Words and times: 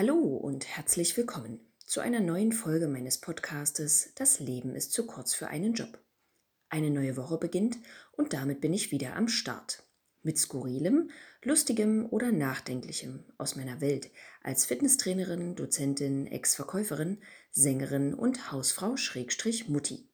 Hallo 0.00 0.16
und 0.16 0.64
herzlich 0.66 1.14
willkommen 1.18 1.60
zu 1.84 2.00
einer 2.00 2.20
neuen 2.20 2.52
Folge 2.52 2.88
meines 2.88 3.18
Podcastes 3.18 4.12
Das 4.14 4.40
Leben 4.40 4.74
ist 4.74 4.92
zu 4.92 5.06
kurz 5.06 5.34
für 5.34 5.48
einen 5.48 5.74
Job. 5.74 6.02
Eine 6.70 6.90
neue 6.90 7.18
Woche 7.18 7.36
beginnt 7.36 7.76
und 8.12 8.32
damit 8.32 8.62
bin 8.62 8.72
ich 8.72 8.92
wieder 8.92 9.14
am 9.14 9.28
Start. 9.28 9.82
Mit 10.22 10.38
skurrilem, 10.38 11.10
lustigem 11.42 12.06
oder 12.06 12.32
nachdenklichem 12.32 13.26
aus 13.36 13.56
meiner 13.56 13.82
Welt 13.82 14.10
als 14.42 14.64
Fitnesstrainerin, 14.64 15.54
Dozentin, 15.54 16.26
Ex-Verkäuferin, 16.26 17.18
Sängerin 17.50 18.14
und 18.14 18.50
Hausfrau 18.50 18.96
Schrägstrich 18.96 19.68
Mutti. 19.68 20.08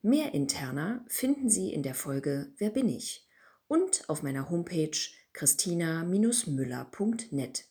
Mehr 0.00 0.32
interner 0.32 1.04
finden 1.08 1.50
Sie 1.50 1.72
in 1.72 1.82
der 1.82 1.96
Folge 1.96 2.52
Wer 2.58 2.70
bin 2.70 2.88
ich? 2.88 3.26
und 3.66 4.08
auf 4.08 4.22
meiner 4.22 4.48
Homepage 4.48 4.96
christina-müller.net. 5.32 7.64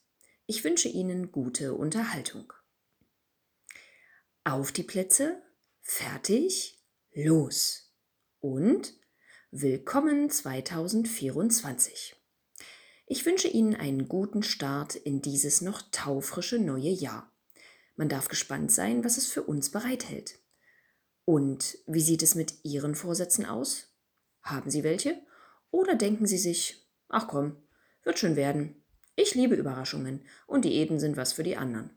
Ich 0.50 0.64
wünsche 0.64 0.88
Ihnen 0.88 1.34
gute 1.34 1.74
Unterhaltung. 1.74 2.54
Auf 4.46 4.72
die 4.72 4.84
Plätze, 4.84 5.42
fertig, 5.82 6.82
los 7.14 7.94
und 8.40 8.94
willkommen 9.52 10.30
2024. 10.30 12.16
Ich 13.08 13.26
wünsche 13.26 13.50
Ihnen 13.50 13.76
einen 13.76 14.08
guten 14.08 14.42
Start 14.42 14.96
in 14.96 15.22
dieses 15.22 15.60
noch 15.60 15.82
taufrische 15.92 16.60
neue 16.60 16.92
Jahr. 16.92 17.30
Man 17.98 18.08
darf 18.08 18.30
gespannt 18.30 18.72
sein, 18.72 19.04
was 19.04 19.18
es 19.18 19.28
für 19.28 19.44
uns 19.44 19.70
bereithält. 19.70 20.40
Und 21.26 21.78
wie 21.88 22.00
sieht 22.00 22.24
es 22.24 22.36
mit 22.36 22.64
Ihren 22.64 22.96
Vorsätzen 22.96 23.46
aus? 23.46 23.94
Haben 24.44 24.72
Sie 24.72 24.86
welche? 24.86 25.22
Oder 25.72 25.96
denken 25.96 26.26
Sie 26.26 26.38
sich, 26.38 26.88
ach 27.10 27.28
komm, 27.28 27.62
wird 28.04 28.18
schon 28.18 28.38
werden. 28.38 28.82
Ich 29.20 29.34
liebe 29.34 29.56
Überraschungen 29.56 30.24
und 30.46 30.64
Diäten 30.64 31.00
sind 31.00 31.18
was 31.18 31.34
für 31.34 31.42
die 31.42 31.58
anderen. 31.58 31.90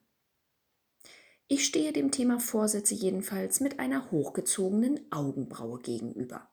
Ich 1.49 1.67
stehe 1.67 1.93
dem 1.93 2.11
Thema 2.11 2.41
Vorsätze 2.41 2.95
jedenfalls 2.95 3.61
mit 3.61 3.79
einer 3.79 4.11
hochgezogenen 4.11 5.13
Augenbraue 5.13 5.81
gegenüber. 5.81 6.49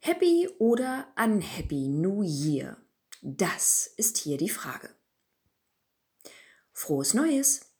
Happy 0.00 0.50
oder 0.58 1.10
unhappy 1.16 1.88
New 1.88 2.22
Year? 2.22 2.76
Das 3.22 3.86
ist 3.96 4.18
hier 4.18 4.36
die 4.36 4.50
Frage. 4.50 4.90
Frohes 6.72 7.14
Neues! 7.14 7.72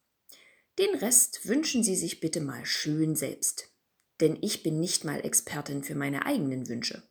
Den 0.79 0.95
Rest 0.95 1.47
wünschen 1.49 1.85
Sie 1.85 1.97
sich 1.97 2.21
bitte 2.21 2.41
mal 2.41 2.65
schön 2.65 3.15
selbst. 3.15 3.71
Denn 4.21 4.39
ich 4.41 4.63
bin 4.63 4.81
nicht 4.81 5.05
mal 5.05 5.21
Expertin 5.21 5.85
für 5.85 5.95
meine 5.95 6.25
eigenen 6.25 6.69
Wünsche. 6.69 7.03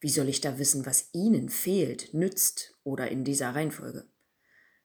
Wie 0.00 0.10
soll 0.10 0.28
ich 0.28 0.40
da 0.40 0.58
wissen, 0.58 0.86
was 0.86 1.10
Ihnen 1.12 1.48
fehlt, 1.48 2.14
nützt 2.14 2.76
oder 2.84 3.08
in 3.08 3.24
dieser 3.24 3.54
Reihenfolge? 3.54 4.06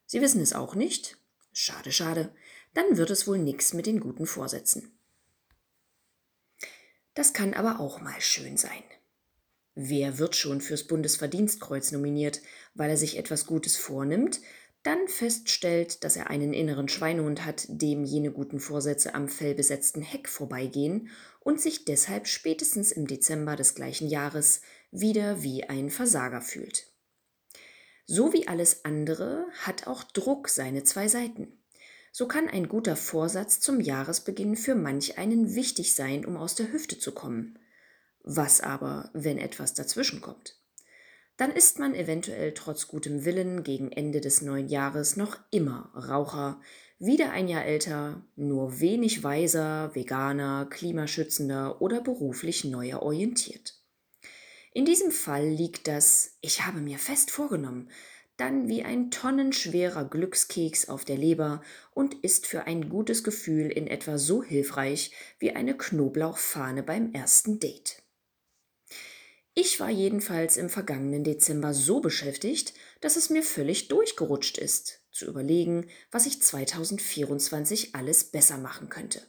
Sie 0.05 0.21
wissen 0.21 0.41
es 0.41 0.53
auch 0.53 0.75
nicht? 0.75 1.17
Schade, 1.51 1.91
schade. 1.91 2.33
Dann 2.73 2.97
wird 2.97 3.11
es 3.11 3.27
wohl 3.27 3.37
nix 3.37 3.73
mit 3.73 3.85
den 3.85 3.99
guten 3.99 4.25
Vorsätzen. 4.25 4.97
Das 7.13 7.33
kann 7.33 7.53
aber 7.53 7.79
auch 7.79 8.01
mal 8.01 8.19
schön 8.19 8.57
sein. 8.57 8.83
Wer 9.75 10.17
wird 10.17 10.35
schon 10.35 10.61
fürs 10.61 10.85
Bundesverdienstkreuz 10.85 11.91
nominiert, 11.91 12.41
weil 12.73 12.89
er 12.89 12.97
sich 12.97 13.17
etwas 13.17 13.45
Gutes 13.45 13.77
vornimmt, 13.77 14.41
dann 14.83 15.07
feststellt, 15.07 16.03
dass 16.03 16.17
er 16.17 16.29
einen 16.29 16.53
inneren 16.53 16.89
Schweinehund 16.89 17.45
hat, 17.45 17.65
dem 17.69 18.03
jene 18.03 18.31
guten 18.31 18.59
Vorsätze 18.59 19.15
am 19.15 19.29
fellbesetzten 19.29 20.01
Heck 20.01 20.27
vorbeigehen 20.27 21.09
und 21.39 21.61
sich 21.61 21.85
deshalb 21.85 22.27
spätestens 22.27 22.91
im 22.91 23.07
Dezember 23.07 23.55
des 23.55 23.75
gleichen 23.75 24.09
Jahres 24.09 24.61
wieder 24.93 25.41
wie 25.41 25.63
ein 25.63 25.89
Versager 25.89 26.39
fühlt. 26.41 26.85
So 28.05 28.31
wie 28.31 28.47
alles 28.47 28.85
andere 28.85 29.47
hat 29.61 29.87
auch 29.87 30.03
Druck 30.03 30.49
seine 30.49 30.83
zwei 30.83 31.07
Seiten. 31.07 31.47
So 32.11 32.27
kann 32.27 32.47
ein 32.47 32.67
guter 32.67 32.95
Vorsatz 32.95 33.59
zum 33.59 33.81
Jahresbeginn 33.81 34.55
für 34.55 34.75
manch 34.75 35.17
einen 35.17 35.55
wichtig 35.55 35.95
sein, 35.95 36.25
um 36.25 36.37
aus 36.37 36.53
der 36.53 36.71
Hüfte 36.71 36.99
zu 36.99 37.11
kommen. 37.11 37.57
Was 38.23 38.61
aber, 38.61 39.09
wenn 39.13 39.39
etwas 39.39 39.73
dazwischenkommt? 39.73 40.59
Dann 41.37 41.51
ist 41.51 41.79
man 41.79 41.95
eventuell 41.95 42.53
trotz 42.53 42.87
gutem 42.87 43.25
Willen 43.25 43.63
gegen 43.63 43.91
Ende 43.91 44.21
des 44.21 44.43
neuen 44.43 44.67
Jahres 44.67 45.17
noch 45.17 45.39
immer 45.49 45.91
Raucher, 45.95 46.61
wieder 46.99 47.31
ein 47.31 47.47
Jahr 47.47 47.65
älter, 47.65 48.23
nur 48.35 48.79
wenig 48.79 49.23
weiser, 49.23 49.95
Veganer, 49.95 50.67
Klimaschützender 50.69 51.81
oder 51.81 51.99
beruflich 51.99 52.63
neuer 52.63 53.01
orientiert. 53.01 53.82
In 54.73 54.85
diesem 54.85 55.11
Fall 55.11 55.47
liegt 55.47 55.87
das 55.87 56.37
Ich 56.41 56.65
habe 56.65 56.79
mir 56.79 56.97
fest 56.97 57.31
vorgenommen 57.31 57.89
dann 58.37 58.67
wie 58.67 58.83
ein 58.83 59.11
tonnenschwerer 59.11 60.05
Glückskeks 60.05 60.89
auf 60.89 61.05
der 61.05 61.17
Leber 61.17 61.61
und 61.91 62.15
ist 62.15 62.47
für 62.47 62.65
ein 62.65 62.89
gutes 62.89 63.23
Gefühl 63.23 63.69
in 63.69 63.87
etwa 63.87 64.17
so 64.17 64.43
hilfreich 64.43 65.11
wie 65.39 65.51
eine 65.51 65.77
Knoblauchfahne 65.77 66.83
beim 66.83 67.13
ersten 67.13 67.59
Date. 67.59 68.01
Ich 69.55 69.79
war 69.79 69.91
jedenfalls 69.91 70.57
im 70.57 70.67
vergangenen 70.67 71.23
Dezember 71.23 71.75
so 71.75 71.99
beschäftigt, 71.99 72.73
dass 73.01 73.17
es 73.17 73.29
mir 73.29 73.43
völlig 73.43 73.87
durchgerutscht 73.87 74.57
ist, 74.57 75.01
zu 75.11 75.27
überlegen, 75.27 75.85
was 76.09 76.25
ich 76.25 76.41
2024 76.41 77.93
alles 77.93 78.23
besser 78.23 78.57
machen 78.57 78.89
könnte. 78.89 79.21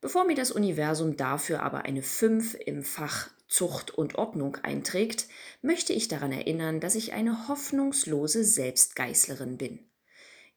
Bevor 0.00 0.24
mir 0.24 0.36
das 0.36 0.52
Universum 0.52 1.18
dafür 1.18 1.62
aber 1.62 1.84
eine 1.84 2.02
5 2.02 2.56
im 2.64 2.82
Fach 2.82 3.28
Zucht 3.48 3.92
und 3.92 4.16
Ordnung 4.16 4.56
einträgt, 4.62 5.26
möchte 5.62 5.92
ich 5.92 6.08
daran 6.08 6.32
erinnern, 6.32 6.80
dass 6.80 6.94
ich 6.94 7.12
eine 7.12 7.48
hoffnungslose 7.48 8.44
Selbstgeißlerin 8.44 9.56
bin. 9.56 9.90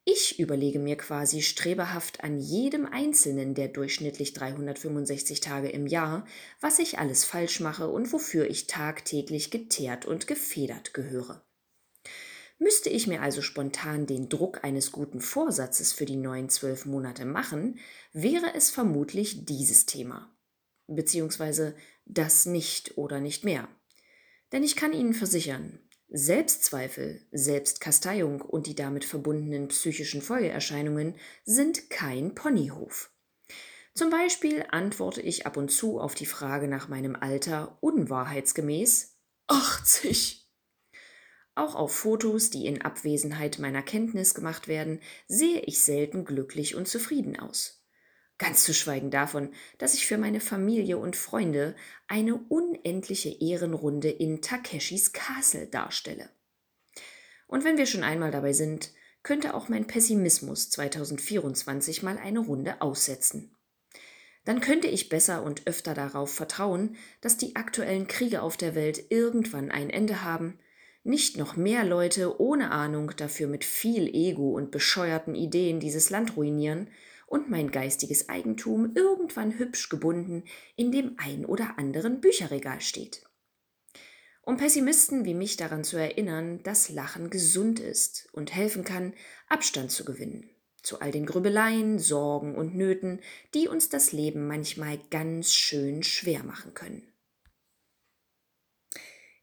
Ich 0.05 0.39
überlege 0.39 0.79
mir 0.79 0.95
quasi 0.97 1.41
streberhaft 1.43 2.23
an 2.23 2.39
jedem 2.39 2.87
einzelnen 2.87 3.53
der 3.53 3.67
durchschnittlich 3.67 4.33
365 4.33 5.39
Tage 5.39 5.69
im 5.69 5.85
Jahr, 5.85 6.25
was 6.61 6.79
ich 6.79 6.97
alles 6.97 7.25
falsch 7.25 7.59
mache 7.59 7.89
und 7.89 8.11
wofür 8.11 8.49
ich 8.49 8.65
tagtäglich 8.65 9.51
geteert 9.51 10.05
und 10.05 10.25
gefedert 10.25 10.95
gehöre. 10.95 11.45
Müsste 12.57 12.89
ich 12.89 13.07
mir 13.07 13.21
also 13.21 13.41
spontan 13.41 14.05
den 14.05 14.29
Druck 14.29 14.63
eines 14.63 14.91
guten 14.91 15.21
Vorsatzes 15.21 15.93
für 15.93 16.05
die 16.05 16.17
neuen 16.17 16.49
zwölf 16.49 16.85
Monate 16.85 17.25
machen, 17.25 17.79
wäre 18.11 18.53
es 18.55 18.69
vermutlich 18.69 19.45
dieses 19.45 19.85
Thema. 19.85 20.35
Beziehungsweise 20.95 21.75
das 22.05 22.45
nicht 22.45 22.97
oder 22.97 23.19
nicht 23.19 23.43
mehr. 23.43 23.67
Denn 24.51 24.63
ich 24.63 24.75
kann 24.75 24.93
Ihnen 24.93 25.13
versichern, 25.13 25.79
Selbstzweifel, 26.11 27.21
Selbstkasteiung 27.31 28.41
und 28.41 28.65
die 28.65 28.73
damit 28.73 29.05
verbundenen 29.05 29.67
psychischen 29.67 30.23
Folgeerscheinungen 30.23 31.15
sind 31.45 31.91
kein 31.91 32.33
Ponyhof. 32.33 33.11
Zum 33.93 34.09
Beispiel 34.09 34.65
antworte 34.71 35.21
ich 35.21 35.45
ab 35.45 35.57
und 35.57 35.69
zu 35.69 35.99
auf 35.99 36.15
die 36.15 36.25
Frage 36.25 36.67
nach 36.67 36.87
meinem 36.87 37.15
Alter 37.15 37.77
unwahrheitsgemäß 37.81 39.17
80. 39.47 40.49
Auch 41.53 41.75
auf 41.75 41.93
Fotos, 41.93 42.49
die 42.49 42.65
in 42.65 42.81
Abwesenheit 42.81 43.59
meiner 43.59 43.83
Kenntnis 43.83 44.33
gemacht 44.33 44.67
werden, 44.67 45.01
sehe 45.27 45.59
ich 45.61 45.81
selten 45.81 46.25
glücklich 46.25 46.75
und 46.75 46.87
zufrieden 46.87 47.37
aus. 47.37 47.78
Ganz 48.39 48.63
zu 48.63 48.73
schweigen 48.73 49.11
davon, 49.11 49.53
dass 49.77 49.93
ich 49.93 50.07
für 50.07 50.17
meine 50.17 50.39
Familie 50.39 50.97
und 50.97 51.17
Freunde 51.17 51.75
eine 52.07 52.35
unendliche 52.35 53.29
Ehrenrunde 53.29 54.09
in 54.09 54.41
Takeshis 54.41 55.11
Castle 55.11 55.67
darstelle. 55.67 56.29
Und 57.47 57.65
wenn 57.65 57.77
wir 57.77 57.85
schon 57.85 58.03
einmal 58.03 58.31
dabei 58.31 58.53
sind, 58.53 58.93
könnte 59.23 59.53
auch 59.53 59.67
mein 59.67 59.87
Pessimismus 59.87 60.69
2024 60.69 62.01
mal 62.01 62.17
eine 62.17 62.39
Runde 62.39 62.81
aussetzen. 62.81 63.55
Dann 64.45 64.61
könnte 64.61 64.87
ich 64.87 65.09
besser 65.09 65.43
und 65.43 65.67
öfter 65.67 65.93
darauf 65.93 66.33
vertrauen, 66.33 66.95
dass 67.19 67.35
die 67.35 67.57
aktuellen 67.57 68.07
Kriege 68.07 68.41
auf 68.41 68.55
der 68.55 68.73
Welt 68.73 69.11
irgendwann 69.11 69.69
ein 69.69 69.89
Ende 69.89 70.23
haben, 70.23 70.59
nicht 71.03 71.35
noch 71.35 71.57
mehr 71.57 71.83
Leute 71.83 72.39
ohne 72.39 72.71
Ahnung 72.71 73.11
dafür 73.17 73.47
mit 73.47 73.65
viel 73.65 74.07
Ego 74.07 74.51
und 74.51 74.71
bescheuerten 74.71 75.35
Ideen 75.35 75.81
dieses 75.81 76.09
Land 76.09 76.37
ruinieren 76.37 76.89
und 77.29 77.49
mein 77.49 77.71
geistiges 77.71 78.27
Eigentum 78.29 78.93
irgendwann 78.95 79.57
hübsch 79.57 79.89
gebunden 79.89 80.43
in 80.75 80.91
dem 80.91 81.15
ein 81.17 81.45
oder 81.45 81.77
anderen 81.77 82.21
Bücherregal 82.21 82.81
steht. 82.81 83.23
Um 84.41 84.57
Pessimisten 84.57 85.25
wie 85.25 85.35
mich 85.35 85.57
daran 85.57 85.83
zu 85.83 85.97
erinnern, 85.97 86.63
dass 86.63 86.89
Lachen 86.89 87.29
gesund 87.29 87.79
ist 87.79 88.27
und 88.33 88.53
helfen 88.53 88.83
kann, 88.83 89.13
Abstand 89.47 89.91
zu 89.91 90.05
gewinnen 90.05 90.49
zu 90.83 91.01
all 91.01 91.11
den 91.11 91.25
Grübeleien, 91.25 91.99
Sorgen 91.99 92.55
und 92.55 92.75
Nöten, 92.75 93.19
die 93.53 93.67
uns 93.67 93.89
das 93.89 94.11
Leben 94.11 94.47
manchmal 94.47 94.97
ganz 95.09 95.53
schön 95.53 96.03
schwer 96.03 96.43
machen 96.43 96.73
können. 96.73 97.07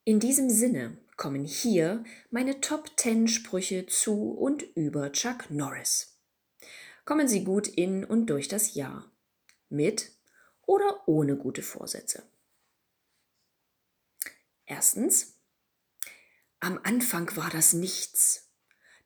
In 0.04 0.20
diesem 0.20 0.50
Sinne 0.50 0.98
kommen 1.16 1.44
hier 1.44 2.04
meine 2.30 2.60
Top 2.60 2.90
10 2.96 3.28
Sprüche 3.28 3.86
zu 3.86 4.32
und 4.32 4.62
über 4.76 5.12
Chuck 5.12 5.50
Norris 5.50 6.15
kommen 7.06 7.28
Sie 7.28 7.44
gut 7.44 7.66
in 7.66 8.04
und 8.04 8.26
durch 8.26 8.48
das 8.48 8.74
Jahr. 8.74 9.10
Mit 9.70 10.12
oder 10.66 11.08
ohne 11.08 11.36
gute 11.36 11.62
Vorsätze. 11.62 12.22
Erstens. 14.66 15.38
Am 16.60 16.78
Anfang 16.82 17.34
war 17.36 17.48
das 17.48 17.72
nichts. 17.72 18.50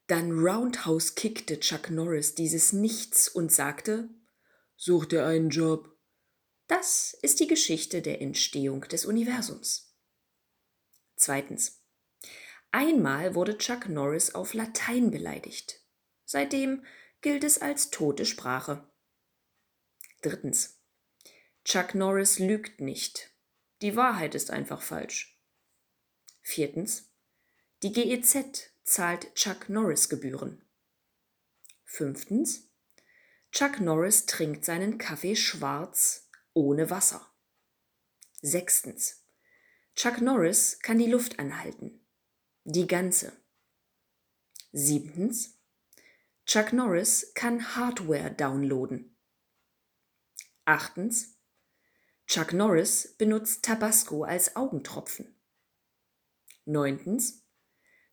Dann 0.07 0.33
Roundhouse 0.33 1.15
kickte 1.15 1.61
Chuck 1.61 1.91
Norris 1.91 2.35
dieses 2.35 2.73
Nichts 2.73 3.29
und 3.29 3.53
sagte, 3.53 4.09
Such 4.77 5.05
dir 5.05 5.27
einen 5.27 5.51
Job. 5.51 5.95
Das 6.67 7.13
ist 7.23 7.39
die 7.39 7.47
Geschichte 7.47 8.01
der 8.01 8.23
Entstehung 8.23 8.83
des 8.83 9.05
Universums. 9.05 9.95
Zweitens. 11.17 11.83
Einmal 12.71 13.35
wurde 13.35 13.59
Chuck 13.59 13.89
Norris 13.89 14.35
auf 14.35 14.55
Latein 14.55 15.11
beleidigt. 15.11 15.81
Seitdem 16.25 16.85
gilt 17.21 17.45
es 17.45 17.61
als 17.61 17.91
tote 17.91 18.25
Sprache. 18.25 18.89
Drittens. 20.23 20.81
Chuck 21.65 21.95
Norris 21.95 22.39
lügt 22.39 22.81
nicht. 22.81 23.31
Die 23.83 23.97
Wahrheit 23.97 24.35
ist 24.35 24.51
einfach 24.51 24.83
falsch. 24.83 25.39
Viertens. 26.43 27.11
Die 27.83 27.93
GEZ 27.93 28.73
zahlt 28.83 29.35
Chuck 29.35 29.69
Norris 29.69 30.09
Gebühren. 30.09 30.67
Fünftens. 31.85 32.71
Chuck 33.53 33.81
Norris 33.81 34.27
trinkt 34.27 34.65
seinen 34.65 34.99
Kaffee 34.99 35.37
schwarz 35.37 36.29
ohne 36.53 36.91
Wasser. 36.91 37.27
Sechstens. 38.43 39.25
Chuck 39.95 40.21
Norris 40.21 40.79
kann 40.81 40.99
die 40.99 41.11
Luft 41.11 41.39
anhalten. 41.39 42.07
Die 42.65 42.87
ganze. 42.87 43.33
Siebtens. 44.73 45.60
Chuck 46.51 46.73
Norris 46.73 47.31
kann 47.35 47.77
Hardware 47.77 48.33
downloaden. 48.33 49.17
Achtens. 50.65 51.39
Chuck 52.27 52.53
Norris 52.53 53.15
benutzt 53.17 53.65
Tabasco 53.65 54.25
als 54.25 54.57
Augentropfen. 54.57 55.41
Neuntens. 56.65 57.47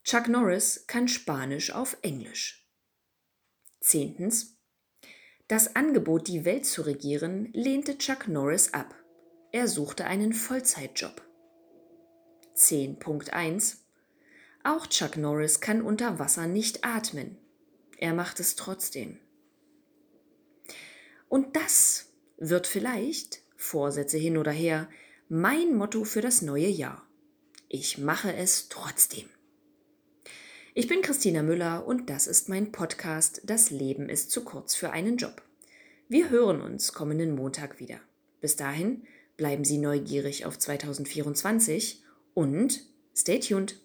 Chuck 0.04 0.28
Norris 0.28 0.86
kann 0.86 1.07
Spanisch 1.07 1.72
auf 1.72 1.98
Englisch. 2.04 2.69
Zehntens. 3.80 4.60
Das 5.48 5.75
Angebot, 5.75 6.28
die 6.28 6.45
Welt 6.45 6.68
zu 6.68 6.84
regieren, 6.84 7.50
lehnte 7.54 7.98
Chuck 7.98 8.28
Norris 8.28 8.72
ab. 8.72 8.94
Er 9.51 9.68
suchte 9.68 10.06
einen 10.06 10.34
Vollzeitjob. 10.34 11.24
10.1 12.56 13.78
Auch 14.63 14.86
Chuck 14.86 15.18
Norris 15.18 15.60
kann 15.60 15.81
unter 15.81 16.19
Wasser 16.19 16.45
nicht 16.45 16.86
atmen. 16.86 17.42
Er 17.98 18.14
macht 18.14 18.40
es 18.40 18.56
trotzdem. 18.56 19.18
Und 21.28 21.56
das 21.56 22.14
wird 22.38 22.68
vielleicht, 22.68 23.42
Vorsätze 23.56 24.18
hin 24.18 24.38
oder 24.38 24.52
her, 24.52 24.88
mein 25.30 25.76
Motto 25.76 26.04
für 26.04 26.22
das 26.22 26.42
neue 26.42 26.68
Jahr. 26.68 27.06
Ich 27.68 27.98
mache 27.98 28.34
es 28.34 28.70
trotzdem. 28.70 29.28
Ich 30.76 30.88
bin 30.88 31.02
Christina 31.02 31.42
Müller 31.42 31.88
und 31.88 32.10
das 32.10 32.28
ist 32.28 32.50
mein 32.50 32.72
Podcast 32.72 33.42
Das 33.46 33.72
Leben 33.72 34.10
ist 34.10 34.30
zu 34.30 34.44
kurz 34.44 34.76
für 34.76 34.92
einen 34.92 35.18
Job. 35.18 35.42
Wir 36.08 36.30
hören 36.30 36.62
uns 36.62 36.94
kommenden 36.94 37.36
Montag 37.36 37.80
wieder. 37.80 38.00
Bis 38.40 38.56
dahin 38.56 39.04
bleiben 39.38 39.66
Sie 39.66 39.80
neugierig 39.80 40.46
auf 40.46 40.58
2024 40.60 42.04
und 42.36 42.80
stay 43.16 43.40
tuned. 43.40 43.82